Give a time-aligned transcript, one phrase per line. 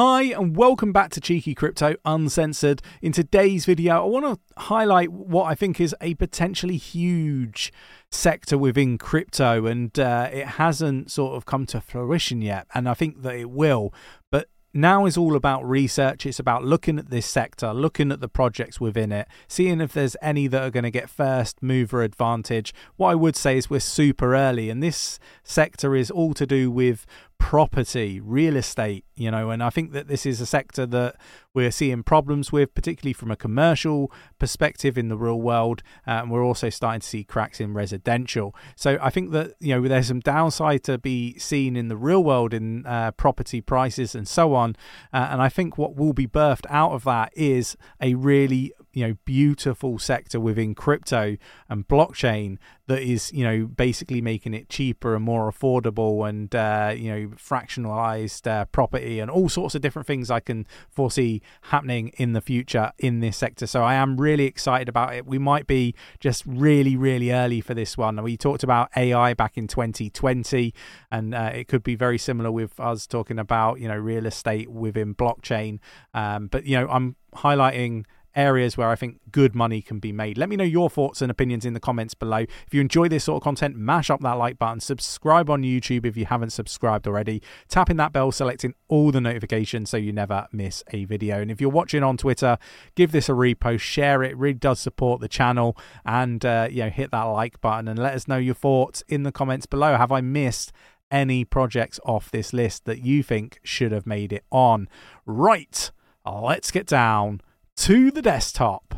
[0.00, 2.82] Hi, and welcome back to Cheeky Crypto Uncensored.
[3.02, 7.72] In today's video, I want to highlight what I think is a potentially huge
[8.08, 12.94] sector within crypto, and uh, it hasn't sort of come to fruition yet, and I
[12.94, 13.92] think that it will.
[14.30, 16.26] But now is all about research.
[16.26, 20.14] It's about looking at this sector, looking at the projects within it, seeing if there's
[20.22, 22.72] any that are going to get first mover advantage.
[22.94, 26.70] What I would say is we're super early, and this sector is all to do
[26.70, 27.04] with
[27.38, 31.16] property, real estate, you know, and I think that this is a sector that
[31.54, 35.82] we're seeing problems with, particularly from a commercial perspective in the real world.
[36.06, 38.54] Uh, and we're also starting to see cracks in residential.
[38.76, 42.22] So I think that, you know, there's some downside to be seen in the real
[42.22, 44.76] world in uh, property prices and so on.
[45.12, 49.06] Uh, and I think what will be birthed out of that is a really you
[49.06, 51.36] know beautiful sector within crypto
[51.68, 52.58] and blockchain
[52.88, 57.28] that is you know basically making it cheaper and more affordable and uh, you know
[57.36, 62.40] fractionalized uh, property and all sorts of different things I can foresee happening in the
[62.40, 63.68] future in this sector.
[63.68, 65.26] So I am really excited about it.
[65.26, 68.20] We might be just really really early for this one.
[68.20, 70.74] We talked about AI back in 2020,
[71.12, 74.68] and uh, it could be very similar with us talking about you know real estate
[74.68, 75.78] within blockchain.
[76.14, 78.04] Um, but you know I'm highlighting
[78.38, 80.38] areas where I think good money can be made.
[80.38, 82.38] Let me know your thoughts and opinions in the comments below.
[82.38, 86.06] If you enjoy this sort of content, mash up that like button, subscribe on YouTube
[86.06, 90.46] if you haven't subscribed already, tapping that bell, selecting all the notifications so you never
[90.52, 91.42] miss a video.
[91.42, 92.58] And if you're watching on Twitter,
[92.94, 94.36] give this a repost, share it.
[94.36, 98.14] really does support the channel, and uh, you know hit that like button and let
[98.14, 99.96] us know your thoughts in the comments below.
[99.96, 100.72] Have I missed?
[101.10, 104.90] Any projects off this list that you think should have made it on?
[105.24, 105.90] Right,
[106.26, 107.40] let's get down
[107.78, 108.92] to the desktop.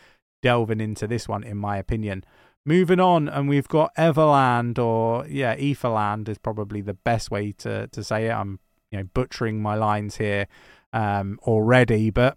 [0.42, 2.25] delving into this one, in my opinion.
[2.66, 7.86] Moving on, and we've got Everland, or yeah, Etherland is probably the best way to
[7.88, 8.32] to say it.
[8.32, 8.60] I'm
[8.91, 10.47] you know butchering my lines here
[10.92, 12.36] um, already, but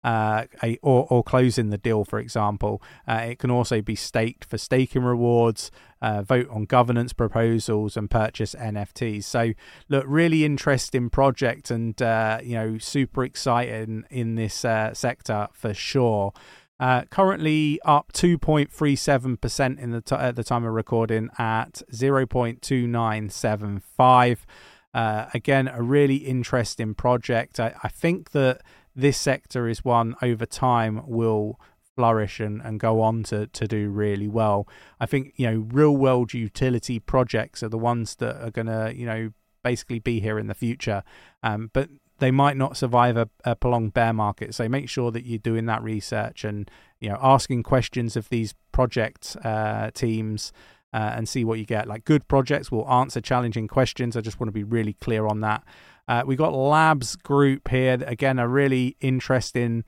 [0.05, 2.79] uh, a, or, or closing the deal, for example.
[3.07, 8.07] Uh, it can also be staked for staking rewards, uh, vote on governance proposals, and
[8.07, 9.23] purchase NFTs.
[9.23, 9.53] So,
[9.89, 15.73] look, really interesting project, and uh, you know, super exciting in this uh, sector for
[15.73, 16.33] sure.
[16.79, 24.37] Uh, currently up 2.37% in the t- at the time of recording at 0.2975.
[24.93, 27.61] Uh, again, a really interesting project.
[27.61, 28.61] I, I think that
[28.95, 31.59] this sector is one over time will
[31.95, 34.67] flourish and, and go on to, to do really well.
[34.99, 38.93] I think, you know, real world utility projects are the ones that are going to,
[38.95, 39.31] you know,
[39.63, 41.03] basically be here in the future.
[41.41, 41.89] Um, but
[42.19, 44.53] they might not survive a, a, prolonged bear market.
[44.53, 46.69] So make sure that you're doing that research and,
[46.99, 50.51] you know, asking questions of these project uh, teams.
[50.93, 51.89] Uh, and see what you get.
[51.89, 54.15] Like good projects will answer challenging questions.
[54.15, 55.61] I just want to be really clear on that.
[56.07, 57.97] Uh, we got Labs Group here.
[58.05, 59.83] Again, a really interesting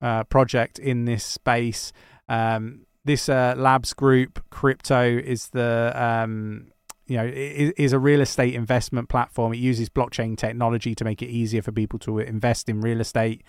[0.00, 1.92] uh, project in this space.
[2.28, 6.72] Um, this uh, Labs Group crypto is the um,
[7.06, 9.52] you know is, is, a real estate investment platform.
[9.52, 13.42] It uses blockchain technology to make it easier for people to invest in real estate.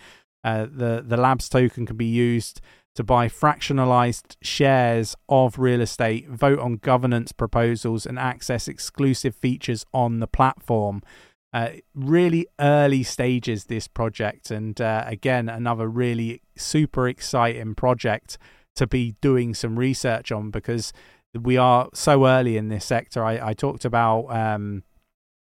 [0.44, 2.62] Uh, the the Labs token can be used
[2.96, 9.86] to buy fractionalized shares of real estate, vote on governance proposals, and access exclusive features
[9.94, 11.02] on the platform.
[11.53, 14.50] Uh, really early stages this project.
[14.50, 18.39] And uh, again another really super exciting project
[18.75, 20.91] to be doing some research on because
[21.39, 23.23] we are so early in this sector.
[23.23, 24.83] I, I talked about um,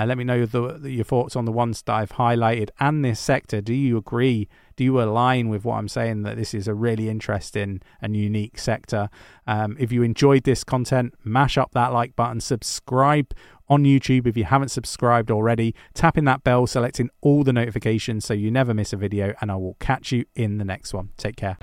[0.00, 3.04] Uh, let me know the, the, your thoughts on the ones that I've highlighted and
[3.04, 3.60] this sector.
[3.60, 4.48] Do you agree?
[4.76, 8.58] Do you align with what I'm saying that this is a really interesting and unique
[8.58, 9.10] sector?
[9.46, 13.34] Um, if you enjoyed this content, mash up that like button, subscribe
[13.68, 18.32] on YouTube if you haven't subscribed already, tapping that bell, selecting all the notifications so
[18.32, 21.10] you never miss a video, and I will catch you in the next one.
[21.18, 21.58] Take care.